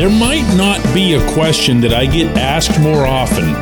There 0.00 0.08
might 0.08 0.56
not 0.56 0.82
be 0.94 1.12
a 1.12 1.32
question 1.34 1.82
that 1.82 1.92
I 1.92 2.06
get 2.06 2.34
asked 2.34 2.80
more 2.80 3.04
often 3.04 3.52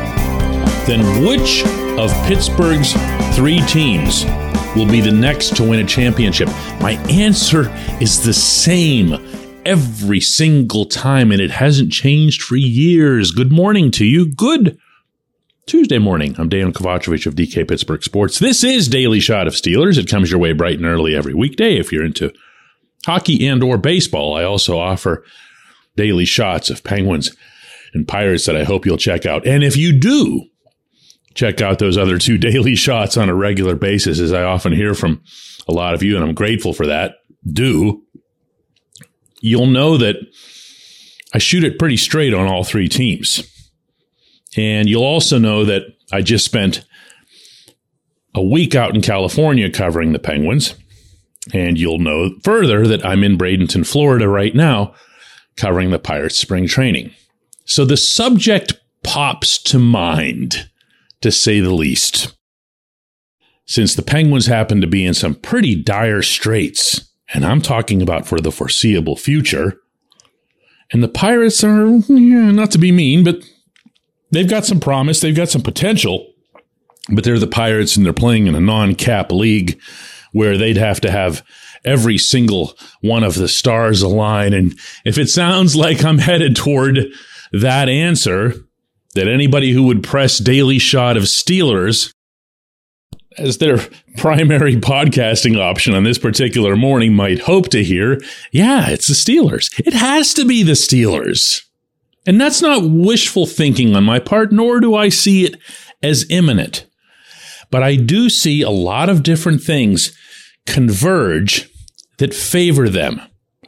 than 0.87 1.25
which 1.25 1.65
of 1.99 2.13
Pittsburgh's 2.27 2.93
three 3.35 3.59
teams 3.63 4.23
will 4.73 4.85
be 4.85 5.01
the 5.01 5.11
next 5.11 5.57
to 5.57 5.69
win 5.69 5.81
a 5.81 5.85
championship. 5.85 6.47
My 6.79 6.91
answer 7.09 7.69
is 7.99 8.23
the 8.23 8.31
same 8.31 9.15
every 9.65 10.21
single 10.21 10.85
time, 10.85 11.33
and 11.33 11.41
it 11.41 11.51
hasn't 11.51 11.91
changed 11.91 12.41
for 12.41 12.55
years. 12.55 13.31
Good 13.31 13.51
morning 13.51 13.91
to 13.91 14.05
you. 14.05 14.25
Good 14.25 14.79
Tuesday 15.65 15.99
morning. 15.99 16.35
I'm 16.37 16.47
Dan 16.47 16.71
Kovacevic 16.71 17.25
of 17.25 17.35
DK 17.35 17.67
Pittsburgh 17.67 18.01
Sports. 18.01 18.39
This 18.39 18.63
is 18.63 18.87
Daily 18.87 19.19
Shot 19.19 19.47
of 19.47 19.55
Steelers. 19.55 19.97
It 19.97 20.07
comes 20.07 20.31
your 20.31 20.39
way 20.39 20.53
bright 20.53 20.77
and 20.77 20.85
early 20.85 21.17
every 21.17 21.33
weekday 21.33 21.75
if 21.75 21.91
you're 21.91 22.05
into 22.05 22.31
hockey 23.05 23.45
and 23.45 23.61
or 23.61 23.77
baseball. 23.77 24.37
I 24.37 24.45
also 24.45 24.79
offer 24.79 25.25
daily 25.95 26.25
shots 26.25 26.69
of 26.69 26.83
Penguins 26.83 27.35
and 27.93 28.07
Pirates 28.07 28.45
that 28.45 28.55
I 28.55 28.63
hope 28.63 28.85
you'll 28.85 28.97
check 28.97 29.25
out. 29.25 29.45
And 29.45 29.63
if 29.63 29.75
you 29.75 29.97
do 29.97 30.45
check 31.33 31.61
out 31.61 31.79
those 31.79 31.97
other 31.97 32.17
two 32.17 32.37
daily 32.49 32.75
shots 32.75 33.17
on 33.17 33.29
a 33.29 33.35
regular 33.35 33.75
basis, 33.75 34.19
as 34.19 34.33
I 34.33 34.43
often 34.43 34.73
hear 34.73 34.93
from 34.93 35.21
a 35.67 35.71
lot 35.71 35.93
of 35.93 36.03
you, 36.03 36.15
and 36.15 36.25
I'm 36.25 36.33
grateful 36.33 36.73
for 36.73 36.87
that, 36.87 37.15
do, 37.45 38.03
you'll 39.41 39.67
know 39.67 39.97
that 39.97 40.15
I 41.33 41.37
shoot 41.37 41.63
it 41.63 41.79
pretty 41.79 41.97
straight 41.97 42.33
on 42.33 42.47
all 42.47 42.63
three 42.63 42.89
teams. 42.89 43.43
And 44.57 44.89
you'll 44.89 45.03
also 45.03 45.37
know 45.37 45.65
that 45.65 45.83
I 46.11 46.21
just 46.21 46.43
spent 46.43 46.83
a 48.33 48.43
week 48.43 48.75
out 48.75 48.95
in 48.95 49.01
California 49.01 49.69
covering 49.69 50.11
the 50.11 50.19
Penguins. 50.19 50.75
And 51.53 51.79
you'll 51.79 51.99
know 51.99 52.31
further 52.43 52.87
that 52.87 53.05
I'm 53.05 53.23
in 53.23 53.37
Bradenton, 53.37 53.87
Florida 53.87 54.27
right 54.27 54.53
now 54.53 54.93
covering 55.59 55.91
the 55.91 55.99
Pirates 55.99 56.39
spring 56.39 56.67
training. 56.67 57.11
So 57.65 57.85
the 57.85 57.97
subject 57.97 58.73
pops 59.03 59.61
to 59.63 59.77
mind, 59.77 60.69
to 61.21 61.31
say 61.31 61.59
the 61.59 61.73
least. 61.73 62.35
Since 63.65 63.93
the 63.93 64.01
Penguins 64.01 64.47
happen 64.47 64.81
to 64.81 64.87
be 64.87 65.05
in 65.05 65.13
some 65.13 65.35
pretty 65.35 65.75
dire 65.75 66.23
straits, 66.23 67.11
and 67.33 67.45
I'm 67.45 67.61
talking 67.61 68.01
about 68.01 68.25
for 68.25 68.39
the 68.39 68.51
foreseeable 68.51 69.15
future, 69.15 69.79
and 70.91 71.03
the 71.03 71.07
Pirates 71.07 71.63
are, 71.63 71.85
yeah, 71.85 72.49
not 72.49 72.71
to 72.71 72.79
be 72.79 72.91
mean, 72.91 73.23
but 73.23 73.43
they've 74.31 74.49
got 74.49 74.65
some 74.65 74.79
promise, 74.79 75.19
they've 75.19 75.35
got 75.35 75.49
some 75.49 75.61
potential, 75.61 76.33
but 77.11 77.23
they're 77.23 77.37
the 77.37 77.45
Pirates 77.45 77.95
and 77.95 78.05
they're 78.05 78.13
playing 78.13 78.47
in 78.47 78.55
a 78.55 78.59
non 78.59 78.95
cap 78.95 79.31
league 79.31 79.79
where 80.31 80.57
they'd 80.57 80.77
have 80.77 81.01
to 81.01 81.11
have 81.11 81.43
every 81.85 82.17
single 82.17 82.77
one 83.01 83.23
of 83.23 83.35
the 83.35 83.47
stars 83.47 84.01
align. 84.01 84.53
And 84.53 84.77
if 85.05 85.17
it 85.17 85.29
sounds 85.29 85.75
like 85.75 86.03
I'm 86.03 86.19
headed 86.19 86.55
toward 86.55 87.07
that 87.51 87.89
answer, 87.89 88.53
that 89.15 89.27
anybody 89.27 89.71
who 89.71 89.83
would 89.83 90.03
press 90.03 90.37
daily 90.37 90.79
shot 90.79 91.17
of 91.17 91.23
Steelers 91.23 92.13
as 93.37 93.57
their 93.57 93.79
primary 94.17 94.75
podcasting 94.75 95.57
option 95.57 95.93
on 95.93 96.03
this 96.03 96.17
particular 96.17 96.75
morning 96.75 97.13
might 97.13 97.39
hope 97.39 97.69
to 97.69 97.83
hear, 97.83 98.19
yeah, 98.51 98.89
it's 98.89 99.07
the 99.07 99.13
Steelers. 99.13 99.71
It 99.79 99.93
has 99.93 100.33
to 100.35 100.45
be 100.45 100.63
the 100.63 100.73
Steelers. 100.73 101.63
And 102.25 102.39
that's 102.39 102.61
not 102.61 102.83
wishful 102.83 103.45
thinking 103.45 103.95
on 103.95 104.03
my 104.03 104.19
part, 104.19 104.51
nor 104.51 104.79
do 104.79 104.93
I 104.93 105.09
see 105.09 105.45
it 105.45 105.55
as 106.03 106.29
imminent. 106.29 106.85
But 107.71 107.83
I 107.83 107.95
do 107.95 108.29
see 108.29 108.61
a 108.61 108.69
lot 108.69 109.09
of 109.09 109.23
different 109.23 109.61
things 109.61 110.15
converge 110.69 111.69
that 112.17 112.33
favor 112.33 112.89
them. 112.89 113.21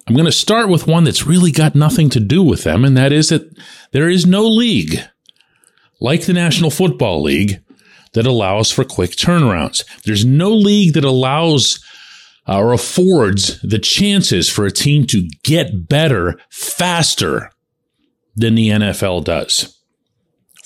I'm 0.08 0.16
going 0.16 0.26
to 0.26 0.32
start 0.32 0.70
with 0.70 0.88
one 0.88 1.04
that's 1.04 1.28
really 1.28 1.52
got 1.52 1.76
nothing 1.76 2.10
to 2.12 2.20
do 2.20 2.44
with 2.44 2.64
them, 2.64 2.84
and 2.84 2.98
that 2.98 3.12
is 3.12 3.30
that 3.30 3.44
there 3.92 4.10
is 4.10 4.26
no 4.26 4.46
league 4.46 5.00
like 6.00 6.26
the 6.26 6.34
National 6.34 6.72
Football 6.72 7.22
League 7.22 7.62
that 8.14 8.26
allows 8.26 8.72
for 8.72 8.84
quick 8.84 9.12
turnarounds. 9.12 9.84
There's 10.04 10.26
no 10.26 10.52
league 10.52 10.96
that 10.96 11.06
allows 11.06 11.84
uh, 12.48 12.58
or 12.58 12.74
affords 12.74 13.62
the 13.62 13.80
chances 13.80 14.50
for 14.50 14.66
a 14.66 14.72
team 14.72 15.06
to 15.08 15.30
get 15.44 15.88
better 15.88 16.40
faster 16.50 17.52
than 18.36 18.56
the 18.56 18.70
NFL 18.70 19.24
does. 19.24 19.78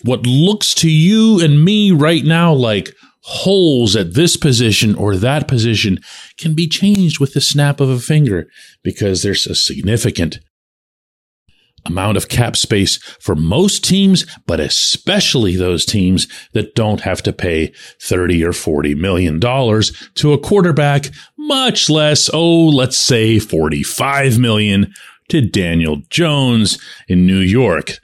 What 0.04 0.26
looks 0.26 0.74
to 0.76 0.90
you 0.90 1.40
and 1.44 1.64
me 1.64 1.92
right 1.92 2.24
now 2.24 2.54
like 2.54 2.96
holes 3.28 3.96
at 3.96 4.14
this 4.14 4.38
position 4.38 4.94
or 4.94 5.16
that 5.16 5.48
position 5.48 6.00
can 6.38 6.54
be 6.54 6.68
changed 6.68 7.20
with 7.20 7.34
the 7.34 7.42
snap 7.42 7.80
of 7.80 7.90
a 7.90 7.98
finger 7.98 8.48
because 8.84 9.24
there's 9.24 9.48
a 9.48 9.56
significant 9.56 10.40
amount 11.88 12.18
of 12.18 12.30
cap 12.30 12.56
space 12.56 12.98
for 13.20 13.36
most 13.36 13.84
teams, 13.84 14.26
but 14.46 14.60
especially 14.60 15.56
those 15.56 15.86
teams 15.86 16.28
that 16.54 16.76
don't 16.76 17.02
have 17.02 17.24
to 17.24 17.34
pay 17.34 17.74
30 18.00 18.44
or 18.44 18.54
40 18.54 18.94
million 18.94 19.40
dollars 19.40 19.92
to 20.16 20.32
a 20.32 20.38
quarterback, 20.38 21.08
much 21.36 21.90
less, 21.90 22.30
oh, 22.32 22.68
let's 22.68 22.98
say 22.98 23.40
45 23.40 24.38
million 24.38 24.94
to 25.30 25.42
Daniel 25.42 26.04
Jones 26.12 26.78
in 27.08 27.26
New 27.26 27.40
York 27.40 27.98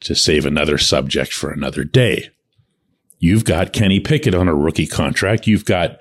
to 0.00 0.14
save 0.14 0.46
another 0.46 0.78
subject 0.78 1.32
for 1.32 1.50
another 1.50 1.82
day. 1.82 2.30
You've 3.18 3.44
got 3.44 3.72
Kenny 3.72 4.00
Pickett 4.00 4.34
on 4.34 4.48
a 4.48 4.54
rookie 4.54 4.86
contract. 4.86 5.46
You've 5.46 5.64
got 5.64 5.98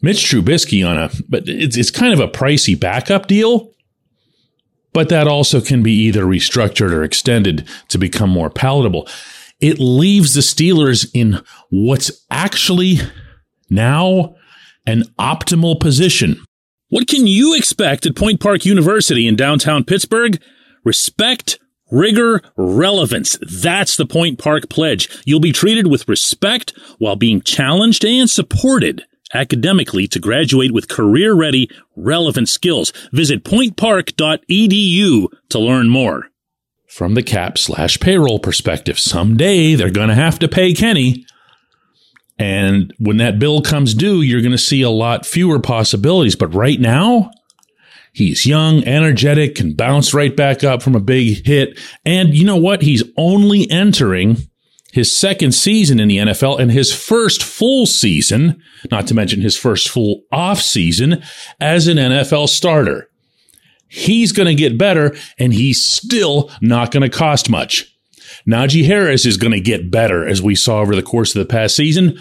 Mitch 0.00 0.18
Trubisky 0.18 0.88
on 0.88 0.96
a, 0.96 1.10
but 1.28 1.48
it's, 1.48 1.76
it's 1.76 1.90
kind 1.90 2.12
of 2.12 2.20
a 2.20 2.28
pricey 2.28 2.78
backup 2.78 3.26
deal. 3.26 3.72
But 4.92 5.10
that 5.10 5.28
also 5.28 5.60
can 5.60 5.82
be 5.82 5.92
either 5.92 6.24
restructured 6.24 6.92
or 6.92 7.04
extended 7.04 7.68
to 7.88 7.98
become 7.98 8.30
more 8.30 8.50
palatable. 8.50 9.06
It 9.60 9.78
leaves 9.78 10.34
the 10.34 10.40
Steelers 10.40 11.10
in 11.12 11.42
what's 11.70 12.10
actually 12.30 12.98
now 13.68 14.36
an 14.86 15.02
optimal 15.18 15.78
position. 15.78 16.42
What 16.88 17.06
can 17.06 17.26
you 17.26 17.54
expect 17.54 18.06
at 18.06 18.16
Point 18.16 18.40
Park 18.40 18.64
University 18.64 19.26
in 19.26 19.36
downtown 19.36 19.84
Pittsburgh? 19.84 20.40
Respect 20.84 21.58
Rigor, 21.90 22.42
relevance. 22.56 23.38
That's 23.40 23.96
the 23.96 24.06
Point 24.06 24.38
Park 24.38 24.68
Pledge. 24.68 25.08
You'll 25.24 25.40
be 25.40 25.52
treated 25.52 25.86
with 25.86 26.08
respect 26.08 26.74
while 26.98 27.16
being 27.16 27.40
challenged 27.40 28.04
and 28.04 28.28
supported 28.28 29.04
academically 29.34 30.06
to 30.08 30.18
graduate 30.18 30.72
with 30.72 30.88
career 30.88 31.34
ready, 31.34 31.70
relevant 31.96 32.48
skills. 32.48 32.92
Visit 33.12 33.44
pointpark.edu 33.44 35.26
to 35.48 35.58
learn 35.58 35.88
more. 35.88 36.28
From 36.88 37.14
the 37.14 37.22
cap 37.22 37.58
slash 37.58 38.00
payroll 38.00 38.38
perspective, 38.38 38.98
someday 38.98 39.74
they're 39.74 39.90
going 39.90 40.08
to 40.08 40.14
have 40.14 40.38
to 40.38 40.48
pay 40.48 40.72
Kenny. 40.72 41.26
And 42.38 42.94
when 42.98 43.18
that 43.18 43.38
bill 43.38 43.60
comes 43.60 43.94
due, 43.94 44.22
you're 44.22 44.40
going 44.40 44.52
to 44.52 44.58
see 44.58 44.82
a 44.82 44.90
lot 44.90 45.26
fewer 45.26 45.58
possibilities. 45.60 46.36
But 46.36 46.54
right 46.54 46.80
now, 46.80 47.30
He's 48.18 48.44
young, 48.44 48.82
energetic, 48.82 49.54
can 49.54 49.74
bounce 49.74 50.12
right 50.12 50.36
back 50.36 50.64
up 50.64 50.82
from 50.82 50.96
a 50.96 51.00
big 51.00 51.46
hit. 51.46 51.78
And 52.04 52.34
you 52.34 52.44
know 52.44 52.56
what? 52.56 52.82
He's 52.82 53.04
only 53.16 53.70
entering 53.70 54.38
his 54.90 55.16
second 55.16 55.52
season 55.52 56.00
in 56.00 56.08
the 56.08 56.16
NFL 56.16 56.58
and 56.58 56.72
his 56.72 56.92
first 56.92 57.44
full 57.44 57.86
season, 57.86 58.60
not 58.90 59.06
to 59.06 59.14
mention 59.14 59.40
his 59.40 59.56
first 59.56 59.88
full 59.88 60.22
off 60.32 60.60
season 60.60 61.22
as 61.60 61.86
an 61.86 61.96
NFL 61.96 62.48
starter. 62.48 63.08
He's 63.86 64.32
going 64.32 64.48
to 64.48 64.54
get 64.56 64.76
better 64.76 65.14
and 65.38 65.54
he's 65.54 65.80
still 65.80 66.50
not 66.60 66.90
going 66.90 67.08
to 67.08 67.16
cost 67.16 67.48
much. 67.48 67.86
Najee 68.48 68.84
Harris 68.84 69.26
is 69.26 69.36
going 69.36 69.52
to 69.52 69.60
get 69.60 69.92
better 69.92 70.26
as 70.26 70.42
we 70.42 70.56
saw 70.56 70.80
over 70.80 70.96
the 70.96 71.02
course 71.04 71.36
of 71.36 71.38
the 71.38 71.52
past 71.52 71.76
season 71.76 72.18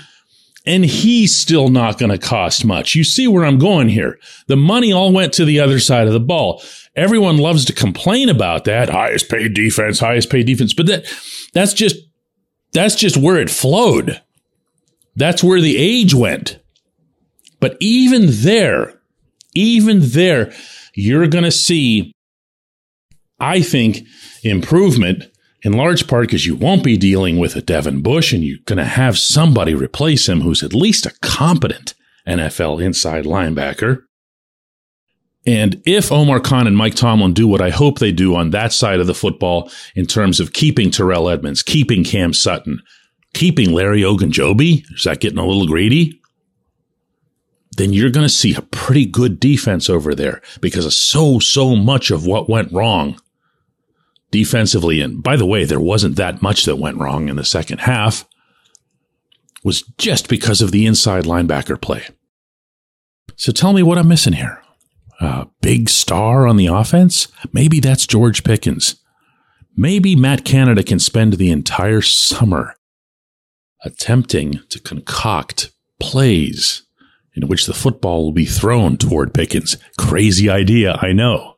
and 0.68 0.84
he's 0.84 1.34
still 1.34 1.70
not 1.70 1.98
going 1.98 2.12
to 2.12 2.18
cost 2.18 2.66
much. 2.66 2.94
You 2.94 3.06
see 3.06 3.26
where 3.26 3.46
I'm 3.46 3.58
going 3.58 3.88
here. 3.88 4.20
The 4.48 4.58
money 4.58 4.92
all 4.92 5.14
went 5.14 5.32
to 5.34 5.46
the 5.46 5.62
other 5.62 5.80
side 5.80 6.08
of 6.08 6.14
the 6.14 6.20
ball. 6.20 6.62
Everyone 6.94 7.38
loves 7.38 7.64
to 7.66 7.74
complain 7.74 8.28
about 8.28 8.66
that. 8.66 8.90
Highest 8.90 9.30
paid 9.30 9.54
defense, 9.54 10.00
highest 10.00 10.30
paid 10.30 10.46
defense. 10.46 10.74
But 10.74 10.88
that, 10.88 11.06
that's 11.54 11.74
just, 11.74 11.96
that's 12.74 12.96
just 12.96 13.16
where 13.16 13.38
it 13.38 13.50
flowed. 13.50 14.22
That's 15.16 15.42
where 15.42 15.62
the 15.62 15.78
age 15.78 16.14
went. 16.14 16.60
But 17.62 17.78
even 17.80 18.26
there, 18.28 19.00
even 19.56 20.00
there, 20.02 20.54
you're 20.94 21.28
going 21.28 21.46
to 21.46 21.52
see, 21.52 22.12
I 23.40 23.62
think, 23.62 24.00
improvement 24.44 25.24
in 25.68 25.74
large 25.74 26.08
part 26.08 26.24
because 26.24 26.46
you 26.46 26.56
won't 26.56 26.82
be 26.82 26.96
dealing 26.96 27.38
with 27.38 27.58
a 27.58 27.62
Devin 27.62 28.02
Bush 28.02 28.32
and 28.32 28.42
you're 28.42 28.58
going 28.64 28.78
to 28.78 28.86
have 28.86 29.20
somebody 29.20 29.76
replace 29.76 30.30
him 30.30 30.40
who's 30.40 30.64
at 30.64 30.74
least 30.74 31.06
a 31.06 31.14
competent 31.22 31.94
NFL 32.26 32.82
inside 32.82 33.26
linebacker. 33.26 34.04
And 35.46 35.82
if 35.86 36.10
Omar 36.10 36.40
Khan 36.40 36.68
and 36.68 36.78
Mike 36.78 36.96
Tomlin 36.96 37.34
do 37.34 37.50
what 37.50 37.62
I 37.62 37.70
hope 37.70 38.00
they 38.00 38.14
do 38.14 38.34
on 38.34 38.52
that 38.52 38.72
side 38.72 39.02
of 39.02 39.08
the 39.08 39.14
football 39.14 39.70
in 39.94 40.06
terms 40.06 40.40
of 40.40 40.54
keeping 40.54 40.90
Terrell 40.90 41.28
Edmunds, 41.28 41.64
keeping 41.64 42.06
Cam 42.06 42.34
Sutton, 42.34 42.82
keeping 43.34 43.74
Larry 43.74 44.04
Ogunjobi, 44.04 44.86
is 44.96 45.04
that 45.04 45.20
getting 45.20 45.38
a 45.38 45.46
little 45.46 45.68
greedy? 45.68 46.22
Then 47.76 47.92
you're 47.92 48.10
going 48.10 48.26
to 48.26 48.34
see 48.34 48.56
a 48.56 48.62
pretty 48.62 49.06
good 49.06 49.38
defense 49.38 49.90
over 49.90 50.16
there 50.16 50.42
because 50.62 50.86
of 50.86 50.94
so, 50.94 51.40
so 51.40 51.76
much 51.76 52.10
of 52.10 52.26
what 52.26 52.50
went 52.50 52.72
wrong 52.72 53.20
defensively, 54.32 55.02
and 55.02 55.24
by 55.24 55.36
the 55.36 55.46
way, 55.46 55.64
there 55.66 55.80
wasn't 55.80 56.16
that 56.18 56.42
much 56.42 56.66
that 56.66 56.78
went 56.78 56.98
wrong 56.98 57.30
in 57.30 57.36
the 57.36 57.46
second 57.46 57.80
half, 57.80 58.26
was 59.64 59.82
just 59.98 60.30
because 60.30 60.62
of 60.62 60.72
the 60.72 60.86
inside 60.86 61.24
linebacker 61.24 61.80
play. 61.82 62.08
So 63.36 63.52
tell 63.52 63.74
me 63.74 63.84
what 63.84 63.98
I'm 63.98 64.08
missing 64.08 64.34
here. 64.34 64.62
A 65.20 65.48
big 65.62 65.90
star 65.90 66.48
on 66.48 66.58
the 66.58 66.68
offense? 66.68 67.28
Maybe 67.52 67.80
that's 67.80 68.08
George 68.08 68.44
Pickens. 68.44 68.96
Maybe 69.76 70.16
Matt 70.16 70.46
Canada 70.46 70.84
can 70.84 71.00
spend 71.00 71.34
the 71.34 71.52
entire 71.52 72.02
summer 72.02 72.76
attempting 73.84 74.60
to 74.70 74.80
concoct 74.80 75.72
plays 76.00 76.84
in 77.36 77.48
which 77.48 77.68
the 77.68 77.74
football 77.74 78.24
will 78.24 78.32
be 78.32 78.46
thrown 78.46 78.98
toward 78.98 79.34
Pickens. 79.34 79.78
Crazy 79.98 80.50
idea, 80.50 80.98
I 81.02 81.14
know. 81.14 81.58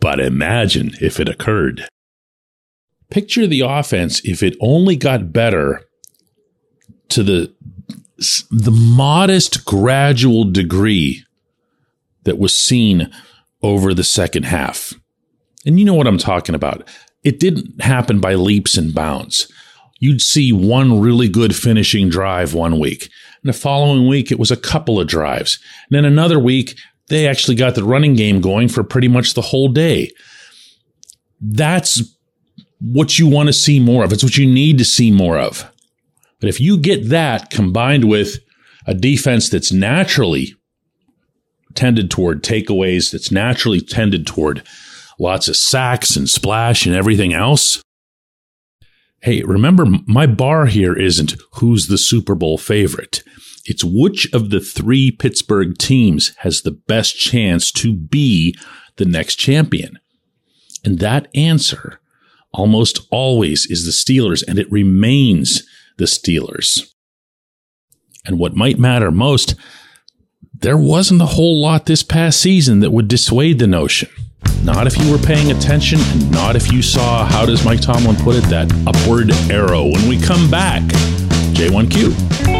But 0.00 0.18
imagine 0.18 0.92
if 1.00 1.20
it 1.20 1.28
occurred. 1.28 1.86
Picture 3.10 3.46
the 3.46 3.60
offense 3.60 4.20
if 4.24 4.42
it 4.42 4.56
only 4.60 4.96
got 4.96 5.32
better 5.32 5.82
to 7.10 7.22
the 7.22 7.54
the 8.50 8.70
modest 8.70 9.64
gradual 9.64 10.44
degree 10.44 11.24
that 12.24 12.38
was 12.38 12.54
seen 12.54 13.10
over 13.62 13.94
the 13.94 14.04
second 14.04 14.44
half. 14.44 14.92
And 15.64 15.78
you 15.78 15.84
know 15.84 15.94
what 15.94 16.06
I'm 16.06 16.18
talking 16.18 16.54
about. 16.54 16.86
It 17.22 17.40
didn't 17.40 17.82
happen 17.82 18.20
by 18.20 18.34
leaps 18.34 18.76
and 18.76 18.94
bounds. 18.94 19.50
You'd 19.98 20.22
see 20.22 20.52
one 20.52 21.00
really 21.00 21.28
good 21.28 21.54
finishing 21.54 22.08
drive 22.08 22.54
one 22.54 22.78
week. 22.78 23.10
And 23.42 23.52
the 23.52 23.58
following 23.58 24.08
week, 24.08 24.30
it 24.30 24.38
was 24.38 24.50
a 24.50 24.56
couple 24.56 25.00
of 25.00 25.06
drives. 25.06 25.58
And 25.88 25.96
then 25.96 26.04
another 26.04 26.38
week, 26.38 26.78
they 27.08 27.26
actually 27.26 27.56
got 27.56 27.74
the 27.74 27.84
running 27.84 28.14
game 28.14 28.40
going 28.40 28.68
for 28.68 28.82
pretty 28.82 29.08
much 29.08 29.34
the 29.34 29.42
whole 29.42 29.68
day. 29.68 30.10
That's 31.40 32.02
what 32.80 33.18
you 33.18 33.28
want 33.28 33.48
to 33.48 33.52
see 33.52 33.78
more 33.78 34.04
of. 34.04 34.12
It's 34.12 34.24
what 34.24 34.36
you 34.36 34.46
need 34.46 34.78
to 34.78 34.84
see 34.84 35.10
more 35.10 35.38
of. 35.38 35.70
But 36.40 36.48
if 36.48 36.60
you 36.60 36.78
get 36.78 37.10
that 37.10 37.50
combined 37.50 38.04
with 38.04 38.38
a 38.86 38.94
defense 38.94 39.48
that's 39.48 39.72
naturally 39.72 40.54
tended 41.74 42.10
toward 42.10 42.42
takeaways, 42.42 43.12
that's 43.12 43.30
naturally 43.30 43.80
tended 43.80 44.26
toward 44.26 44.62
lots 45.18 45.48
of 45.48 45.56
sacks 45.56 46.16
and 46.16 46.28
splash 46.28 46.86
and 46.86 46.94
everything 46.94 47.34
else. 47.34 47.82
Hey, 49.22 49.42
remember, 49.42 49.84
my 50.06 50.26
bar 50.26 50.64
here 50.66 50.94
isn't 50.94 51.34
who's 51.56 51.88
the 51.88 51.98
Super 51.98 52.34
Bowl 52.34 52.56
favorite. 52.56 53.22
It's 53.66 53.84
which 53.84 54.32
of 54.32 54.48
the 54.48 54.60
three 54.60 55.10
Pittsburgh 55.10 55.76
teams 55.76 56.34
has 56.38 56.62
the 56.62 56.70
best 56.70 57.18
chance 57.18 57.70
to 57.72 57.92
be 57.92 58.56
the 58.96 59.04
next 59.04 59.36
champion. 59.36 59.98
And 60.82 60.98
that 61.00 61.28
answer 61.34 61.99
almost 62.52 63.00
always 63.10 63.66
is 63.66 63.84
the 63.84 63.90
Steelers, 63.90 64.42
and 64.46 64.58
it 64.58 64.70
remains 64.70 65.62
the 65.98 66.04
Steelers. 66.04 66.90
And 68.26 68.38
what 68.38 68.54
might 68.54 68.78
matter 68.78 69.10
most, 69.10 69.54
there 70.52 70.76
wasn't 70.76 71.22
a 71.22 71.26
whole 71.26 71.60
lot 71.60 71.86
this 71.86 72.02
past 72.02 72.40
season 72.40 72.80
that 72.80 72.90
would 72.90 73.08
dissuade 73.08 73.58
the 73.58 73.66
notion. 73.66 74.10
Not 74.62 74.86
if 74.86 74.96
you 74.98 75.10
were 75.10 75.18
paying 75.18 75.50
attention, 75.50 76.00
and 76.00 76.30
not 76.30 76.56
if 76.56 76.72
you 76.72 76.82
saw, 76.82 77.24
how 77.24 77.46
does 77.46 77.64
Mike 77.64 77.80
Tomlin 77.80 78.16
put 78.16 78.36
it, 78.36 78.44
that 78.44 78.70
upward 78.86 79.30
arrow. 79.50 79.84
When 79.84 80.08
we 80.08 80.20
come 80.20 80.50
back, 80.50 80.82
J1Q. 81.54 82.59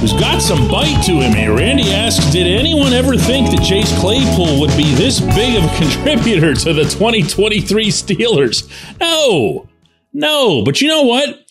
who's 0.00 0.12
got 0.12 0.40
some 0.40 0.68
bite 0.68 1.02
to 1.04 1.20
him 1.20 1.32
here. 1.32 1.56
Randy 1.56 1.92
asks, 1.92 2.30
did 2.30 2.46
anyone 2.46 2.92
ever 2.92 3.16
think 3.16 3.50
that 3.50 3.64
Chase 3.64 3.92
Claypool 3.98 4.60
would 4.60 4.76
be 4.76 4.94
this 4.94 5.20
big 5.20 5.56
of 5.56 5.64
a 5.64 5.76
contributor 5.76 6.54
to 6.54 6.72
the 6.72 6.84
2023 6.84 7.86
Steelers? 7.88 8.68
No, 9.00 9.68
no. 10.12 10.62
But 10.64 10.80
you 10.80 10.88
know 10.88 11.02
what? 11.02 11.44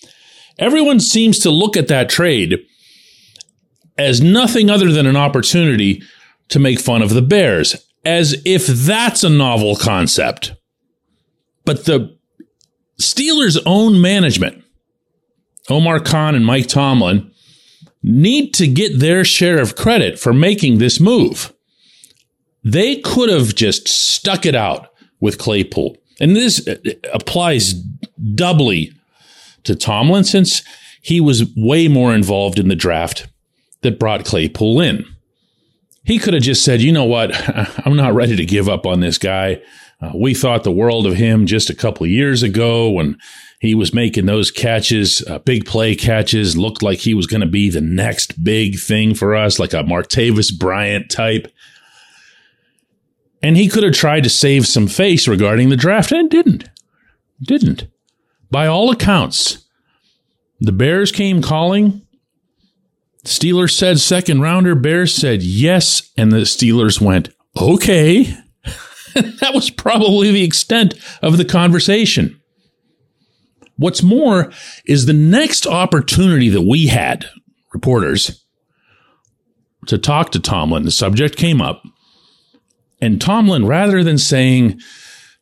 Everyone 0.57 0.99
seems 0.99 1.39
to 1.39 1.49
look 1.49 1.75
at 1.75 1.89
that 1.89 2.09
trade 2.09 2.65
as 3.97 4.21
nothing 4.21 4.69
other 4.69 4.91
than 4.91 5.05
an 5.05 5.17
opportunity 5.17 6.01
to 6.49 6.59
make 6.59 6.79
fun 6.79 7.01
of 7.01 7.09
the 7.09 7.21
Bears, 7.21 7.75
as 8.05 8.41
if 8.45 8.65
that's 8.65 9.23
a 9.23 9.29
novel 9.29 9.75
concept. 9.75 10.53
But 11.65 11.85
the 11.85 12.17
Steelers' 13.01 13.61
own 13.65 13.99
management, 13.99 14.63
Omar 15.69 15.99
Khan 15.99 16.33
and 16.33 16.45
Mike 16.45 16.67
Tomlin, 16.67 17.31
need 18.03 18.53
to 18.55 18.67
get 18.67 18.99
their 18.99 19.23
share 19.23 19.59
of 19.59 19.75
credit 19.75 20.19
for 20.19 20.33
making 20.33 20.77
this 20.77 20.99
move. 20.99 21.53
They 22.63 22.97
could 22.97 23.29
have 23.29 23.55
just 23.55 23.87
stuck 23.87 24.45
it 24.45 24.55
out 24.55 24.89
with 25.19 25.37
Claypool. 25.37 25.97
And 26.19 26.35
this 26.35 26.67
applies 27.13 27.73
doubly 28.35 28.91
to 29.63 29.75
Tomlin 29.75 30.23
since 30.23 30.63
he 31.01 31.21
was 31.21 31.45
way 31.55 31.87
more 31.87 32.13
involved 32.13 32.59
in 32.59 32.67
the 32.67 32.75
draft 32.75 33.27
that 33.81 33.99
brought 33.99 34.25
Claypool 34.25 34.81
in. 34.81 35.05
He 36.03 36.19
could 36.19 36.33
have 36.33 36.43
just 36.43 36.63
said, 36.63 36.81
you 36.81 36.91
know 36.91 37.05
what? 37.05 37.31
I'm 37.85 37.95
not 37.95 38.13
ready 38.13 38.35
to 38.35 38.45
give 38.45 38.67
up 38.67 38.85
on 38.85 39.01
this 39.01 39.17
guy. 39.17 39.61
Uh, 40.01 40.11
we 40.15 40.33
thought 40.33 40.63
the 40.63 40.71
world 40.71 41.07
of 41.07 41.15
him 41.15 41.45
just 41.45 41.69
a 41.69 41.75
couple 41.75 42.03
of 42.03 42.09
years 42.09 42.43
ago 42.43 42.89
when 42.89 43.17
he 43.59 43.73
was 43.73 43.93
making 43.93 44.27
those 44.27 44.51
catches, 44.51 45.25
uh, 45.27 45.39
big 45.39 45.65
play 45.65 45.95
catches, 45.95 46.57
looked 46.57 46.83
like 46.83 46.99
he 46.99 47.13
was 47.13 47.25
going 47.25 47.41
to 47.41 47.47
be 47.47 47.69
the 47.69 47.81
next 47.81 48.43
big 48.43 48.79
thing 48.79 49.15
for 49.15 49.35
us, 49.35 49.57
like 49.59 49.73
a 49.73 49.83
Martavis 49.83 50.57
Bryant 50.57 51.09
type. 51.09 51.47
And 53.41 53.57
he 53.57 53.67
could 53.67 53.83
have 53.83 53.93
tried 53.93 54.23
to 54.23 54.29
save 54.29 54.67
some 54.67 54.87
face 54.87 55.27
regarding 55.27 55.69
the 55.69 55.75
draft 55.75 56.11
and 56.11 56.29
didn't. 56.29 56.69
Didn't. 57.41 57.87
By 58.51 58.67
all 58.67 58.91
accounts, 58.91 59.65
the 60.59 60.71
Bears 60.71 61.11
came 61.11 61.41
calling. 61.41 62.01
Steelers 63.25 63.71
said 63.71 63.99
second 63.99 64.41
rounder. 64.41 64.75
Bears 64.75 65.13
said 65.13 65.41
yes. 65.41 66.11
And 66.15 66.31
the 66.31 66.37
Steelers 66.37 67.01
went, 67.01 67.29
okay. 67.59 68.23
that 69.13 69.51
was 69.53 69.69
probably 69.69 70.31
the 70.31 70.43
extent 70.43 70.93
of 71.21 71.37
the 71.37 71.45
conversation. 71.45 72.39
What's 73.77 74.01
more 74.01 74.51
is 74.85 75.05
the 75.05 75.13
next 75.13 75.67
opportunity 75.67 76.49
that 76.49 76.63
we 76.63 76.87
had, 76.87 77.25
reporters, 77.73 78.43
to 79.85 79.97
talk 79.97 80.31
to 80.31 80.39
Tomlin, 80.39 80.83
the 80.83 80.91
subject 80.91 81.37
came 81.37 81.61
up. 81.61 81.83
And 82.99 83.21
Tomlin, 83.21 83.65
rather 83.67 84.03
than 84.03 84.17
saying, 84.17 84.79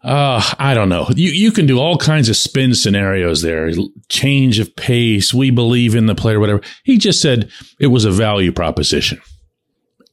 uh, 0.03 0.53
I 0.59 0.73
don't 0.73 0.89
know, 0.89 1.07
you, 1.15 1.31
you 1.31 1.51
can 1.51 1.65
do 1.65 1.79
all 1.79 1.97
kinds 1.97 2.29
of 2.29 2.37
spin 2.37 2.75
scenarios 2.75 3.41
there, 3.41 3.71
change 4.09 4.59
of 4.59 4.75
pace, 4.75 5.33
we 5.33 5.49
believe 5.49 5.95
in 5.95 6.05
the 6.05 6.13
player, 6.13 6.39
whatever. 6.39 6.61
He 6.83 6.97
just 6.97 7.21
said 7.21 7.49
it 7.79 7.87
was 7.87 8.05
a 8.05 8.11
value 8.11 8.51
proposition, 8.51 9.19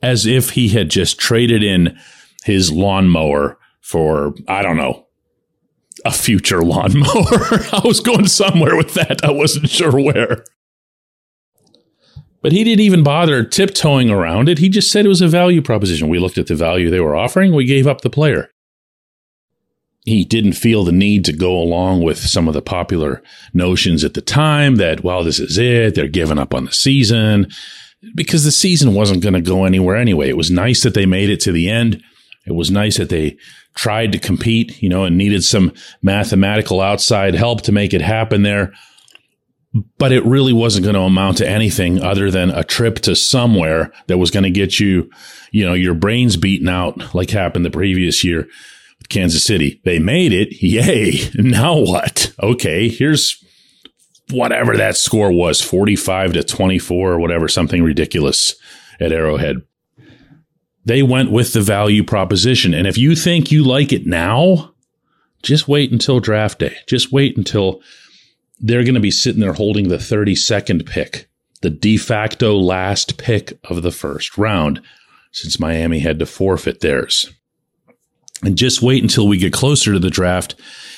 as 0.00 0.24
if 0.24 0.50
he 0.50 0.68
had 0.68 0.88
just 0.88 1.18
traded 1.18 1.62
in 1.62 1.98
his 2.44 2.72
lawnmower 2.72 3.58
for, 3.80 4.34
I 4.48 4.62
don't 4.62 4.76
know, 4.76 5.06
a 6.04 6.12
future 6.12 6.62
lawnmower. 6.62 7.06
I 7.72 7.82
was 7.84 8.00
going 8.00 8.26
somewhere 8.26 8.76
with 8.76 8.94
that. 8.94 9.24
I 9.24 9.30
wasn't 9.30 9.68
sure 9.68 9.92
where. 9.92 10.44
But 12.42 12.52
he 12.52 12.64
didn't 12.64 12.80
even 12.80 13.04
bother 13.04 13.44
tiptoeing 13.44 14.10
around 14.10 14.48
it. 14.48 14.58
He 14.58 14.68
just 14.68 14.90
said 14.90 15.04
it 15.04 15.08
was 15.08 15.20
a 15.20 15.28
value 15.28 15.62
proposition. 15.62 16.08
We 16.08 16.18
looked 16.18 16.38
at 16.38 16.48
the 16.48 16.56
value 16.56 16.90
they 16.90 17.00
were 17.00 17.16
offering, 17.16 17.54
we 17.54 17.64
gave 17.64 17.86
up 17.86 18.00
the 18.00 18.10
player. 18.10 18.50
He 20.04 20.24
didn't 20.24 20.54
feel 20.54 20.82
the 20.82 20.90
need 20.90 21.24
to 21.26 21.32
go 21.32 21.56
along 21.56 22.02
with 22.02 22.18
some 22.18 22.48
of 22.48 22.54
the 22.54 22.62
popular 22.62 23.22
notions 23.54 24.02
at 24.02 24.14
the 24.14 24.20
time 24.20 24.74
that, 24.76 25.04
well, 25.04 25.22
this 25.22 25.38
is 25.38 25.56
it. 25.58 25.94
They're 25.94 26.08
giving 26.08 26.40
up 26.40 26.52
on 26.52 26.64
the 26.64 26.72
season 26.72 27.46
because 28.16 28.42
the 28.42 28.50
season 28.50 28.94
wasn't 28.94 29.22
going 29.22 29.34
to 29.34 29.40
go 29.40 29.64
anywhere 29.64 29.94
anyway. 29.94 30.28
It 30.28 30.36
was 30.36 30.50
nice 30.50 30.82
that 30.82 30.94
they 30.94 31.06
made 31.06 31.30
it 31.30 31.40
to 31.42 31.52
the 31.52 31.70
end. 31.70 32.02
It 32.46 32.52
was 32.52 32.70
nice 32.70 32.96
that 32.98 33.08
they 33.08 33.36
tried 33.74 34.12
to 34.12 34.18
compete, 34.18 34.82
you 34.82 34.88
know, 34.88 35.04
and 35.04 35.16
needed 35.16 35.44
some 35.44 35.72
mathematical 36.02 36.80
outside 36.80 37.34
help 37.34 37.62
to 37.62 37.72
make 37.72 37.94
it 37.94 38.02
happen 38.02 38.42
there. 38.42 38.72
but 39.98 40.12
it 40.12 40.24
really 40.26 40.52
wasn't 40.52 40.84
going 40.84 40.94
to 40.94 41.00
amount 41.00 41.38
to 41.38 41.48
anything 41.48 42.02
other 42.02 42.30
than 42.30 42.50
a 42.50 42.62
trip 42.64 42.96
to 42.96 43.16
somewhere 43.16 43.90
that 44.06 44.18
was 44.18 44.30
going 44.30 44.42
to 44.44 44.50
get 44.50 44.78
you, 44.78 45.10
you 45.50 45.64
know, 45.64 45.72
your 45.72 45.94
brains 45.94 46.36
beaten 46.36 46.68
out 46.68 47.14
like 47.14 47.30
happened 47.30 47.64
the 47.64 47.70
previous 47.70 48.22
year 48.22 48.46
with 48.98 49.08
Kansas 49.08 49.44
City. 49.44 49.80
They 49.84 49.98
made 49.98 50.32
it. 50.32 50.62
Yay. 50.62 51.30
Now 51.34 51.78
what? 51.78 52.34
Okay. 52.42 52.88
Here's 52.88 53.42
whatever 54.30 54.76
that 54.76 54.96
score 54.96 55.32
was 55.32 55.60
45 55.60 56.34
to 56.34 56.42
24 56.42 57.12
or 57.12 57.18
whatever, 57.18 57.48
something 57.48 57.82
ridiculous 57.82 58.54
at 59.00 59.12
Arrowhead. 59.12 59.62
They 60.84 61.02
went 61.02 61.30
with 61.30 61.52
the 61.52 61.60
value 61.60 62.02
proposition. 62.02 62.74
And 62.74 62.86
if 62.86 62.98
you 62.98 63.14
think 63.14 63.52
you 63.52 63.62
like 63.62 63.92
it 63.92 64.06
now, 64.06 64.74
just 65.42 65.68
wait 65.68 65.92
until 65.92 66.20
draft 66.20 66.58
day. 66.58 66.76
Just 66.86 67.12
wait 67.12 67.36
until 67.36 67.80
they're 68.58 68.84
going 68.84 68.94
to 68.94 69.00
be 69.00 69.10
sitting 69.10 69.40
there 69.40 69.52
holding 69.52 69.88
the 69.88 69.96
32nd 69.96 70.86
pick, 70.86 71.28
the 71.62 71.70
de 71.70 71.96
facto 71.96 72.56
last 72.56 73.18
pick 73.18 73.58
of 73.64 73.82
the 73.82 73.90
first 73.90 74.38
round, 74.38 74.80
since 75.32 75.60
Miami 75.60 76.00
had 76.00 76.18
to 76.18 76.26
forfeit 76.26 76.80
theirs. 76.80 77.32
And 78.44 78.58
just 78.58 78.82
wait 78.82 79.02
until 79.02 79.28
we 79.28 79.38
get 79.38 79.52
closer 79.52 79.92
to 79.92 80.00
the 80.00 80.10
draft 80.10 80.56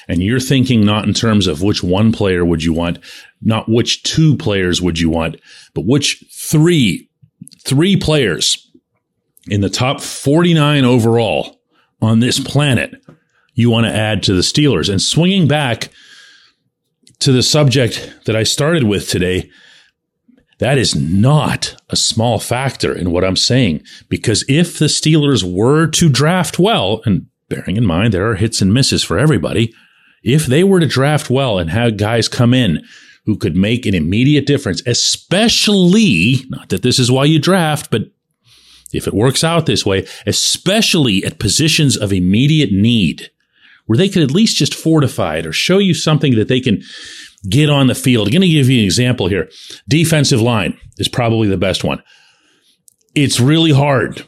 and 0.08 0.22
you're 0.22 0.40
thinking 0.40 0.84
not 0.84 1.04
in 1.04 1.14
terms 1.14 1.46
of 1.46 1.62
which 1.62 1.82
one 1.82 2.10
player 2.12 2.44
would 2.44 2.62
you 2.62 2.72
want, 2.72 2.98
not 3.42 3.68
which 3.68 4.02
two 4.02 4.36
players 4.36 4.80
would 4.80 4.98
you 4.98 5.10
want, 5.10 5.36
but 5.74 5.86
which 5.86 6.24
three, 6.30 7.08
three 7.64 7.96
players 7.96 8.63
in 9.48 9.60
the 9.60 9.70
top 9.70 10.00
49 10.00 10.84
overall 10.84 11.60
on 12.00 12.20
this 12.20 12.40
planet 12.40 12.94
you 13.54 13.70
want 13.70 13.86
to 13.86 13.92
add 13.92 14.22
to 14.24 14.34
the 14.34 14.42
Steelers. 14.42 14.90
And 14.90 15.00
swinging 15.00 15.48
back 15.48 15.90
to 17.20 17.32
the 17.32 17.42
subject 17.42 18.12
that 18.24 18.36
I 18.36 18.42
started 18.42 18.84
with 18.84 19.08
today, 19.08 19.50
that 20.58 20.78
is 20.78 20.94
not 20.94 21.76
a 21.88 21.96
small 21.96 22.38
factor 22.38 22.92
in 22.94 23.10
what 23.10 23.24
I'm 23.24 23.36
saying. 23.36 23.82
Because 24.08 24.44
if 24.48 24.78
the 24.78 24.86
Steelers 24.86 25.42
were 25.42 25.86
to 25.88 26.08
draft 26.08 26.58
well, 26.58 27.00
and 27.04 27.26
bearing 27.48 27.76
in 27.76 27.86
mind 27.86 28.12
there 28.12 28.28
are 28.28 28.36
hits 28.36 28.60
and 28.60 28.74
misses 28.74 29.04
for 29.04 29.18
everybody, 29.18 29.72
if 30.22 30.46
they 30.46 30.64
were 30.64 30.80
to 30.80 30.86
draft 30.86 31.30
well 31.30 31.58
and 31.58 31.70
have 31.70 31.96
guys 31.96 32.28
come 32.28 32.54
in 32.54 32.84
who 33.26 33.36
could 33.36 33.56
make 33.56 33.86
an 33.86 33.94
immediate 33.94 34.46
difference, 34.46 34.82
especially, 34.86 36.44
not 36.48 36.68
that 36.68 36.82
this 36.82 36.98
is 36.98 37.10
why 37.10 37.24
you 37.24 37.38
draft, 37.38 37.90
but 37.90 38.02
if 38.94 39.06
it 39.06 39.14
works 39.14 39.44
out 39.44 39.66
this 39.66 39.84
way, 39.84 40.06
especially 40.26 41.24
at 41.24 41.38
positions 41.38 41.96
of 41.96 42.12
immediate 42.12 42.72
need, 42.72 43.30
where 43.86 43.96
they 43.96 44.08
could 44.08 44.22
at 44.22 44.30
least 44.30 44.56
just 44.56 44.74
fortify 44.74 45.36
it 45.36 45.46
or 45.46 45.52
show 45.52 45.78
you 45.78 45.94
something 45.94 46.34
that 46.36 46.48
they 46.48 46.60
can 46.60 46.82
get 47.48 47.70
on 47.70 47.86
the 47.86 47.94
field. 47.94 48.28
I'm 48.28 48.32
going 48.32 48.42
to 48.42 48.48
give 48.48 48.70
you 48.70 48.80
an 48.80 48.84
example 48.84 49.28
here. 49.28 49.50
Defensive 49.88 50.40
line 50.40 50.78
is 50.98 51.08
probably 51.08 51.48
the 51.48 51.56
best 51.56 51.84
one. 51.84 52.02
It's 53.14 53.38
really 53.38 53.72
hard 53.72 54.24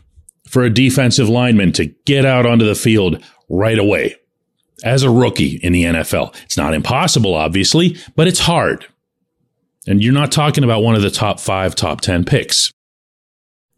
for 0.49 0.63
a 0.63 0.71
defensive 0.71 1.29
lineman 1.29 1.73
to 1.73 1.87
get 2.05 2.25
out 2.25 2.47
onto 2.47 2.65
the 2.65 2.75
field 2.75 3.23
right 3.49 3.79
away 3.79 4.17
as 4.85 5.03
a 5.03 5.11
rookie 5.11 5.57
in 5.63 5.73
the 5.73 5.85
NFL. 5.85 6.35
It's 6.45 6.57
not 6.57 6.75
impossible, 6.75 7.35
obviously, 7.35 7.97
but 8.15 8.29
it's 8.29 8.41
hard. 8.41 8.87
And 9.87 10.03
you're 10.03 10.13
not 10.13 10.33
talking 10.33 10.65
about 10.65 10.83
one 10.83 10.95
of 10.95 11.03
the 11.03 11.11
top 11.11 11.41
five, 11.41 11.75
top 11.75 12.01
10 12.01 12.25
picks. 12.25 12.73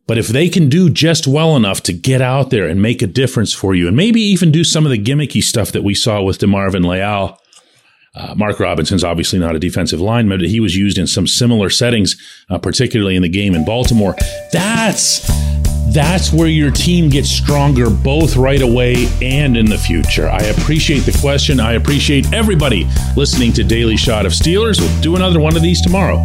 But 0.09 0.19
if 0.19 0.27
they 0.27 0.49
can 0.49 0.71
do 0.71 0.89
just 0.89 1.29
well 1.29 1.55
enough 1.55 1.83
to 1.83 1.93
get 1.93 2.23
out 2.23 2.49
there 2.49 2.67
and 2.67 2.81
make 2.81 3.03
a 3.03 3.07
difference 3.07 3.53
for 3.53 3.75
you, 3.75 3.87
and 3.87 3.97
maybe 3.97 4.23
even 4.23 4.51
do 4.51 4.65
some 4.65 4.87
of 4.87 4.91
the 4.91 4.99
gimmicky 4.99 5.43
stuff 5.43 5.71
that 5.73 5.85
we 5.85 5.95
saw 5.95 6.23
with 6.23 6.39
DeMarvin 6.39 6.85
Leal, 6.85 7.39
uh, 8.15 8.35
Mark 8.35 8.59
Robinson's 8.59 9.05
obviously 9.05 9.39
not 9.39 9.55
a 9.55 9.59
defensive 9.59 10.01
lineman, 10.01 10.41
but 10.41 10.49
he 10.49 10.61
was 10.61 10.75
used 10.75 10.97
in 10.97 11.07
some 11.07 11.27
similar 11.27 11.69
settings, 11.69 12.17
uh, 12.49 12.59
particularly 12.59 13.17
in 13.17 13.23
the 13.23 13.29
game 13.29 13.55
in 13.55 13.67
Baltimore. 13.67 14.17
That's 14.51 15.29
that's 15.93 16.33
where 16.33 16.49
your 16.49 16.71
team 16.71 17.09
gets 17.09 17.31
stronger 17.31 17.89
both 17.89 18.37
right 18.37 18.61
away 18.61 19.09
and 19.23 19.57
in 19.57 19.67
the 19.67 19.79
future. 19.79 20.29
I 20.29 20.41
appreciate 20.41 21.01
the 21.01 21.17
question. 21.21 21.61
I 21.61 21.75
appreciate 21.75 22.33
everybody 22.33 22.87
listening 23.17 23.53
to 23.55 23.65
Daily 23.65 23.97
Shot 23.97 24.27
of 24.27 24.33
Steelers. 24.33 24.81
We'll 24.81 25.01
do 25.01 25.17
another 25.17 25.41
one 25.41 25.57
of 25.57 25.63
these 25.63 25.81
tomorrow. 25.81 26.23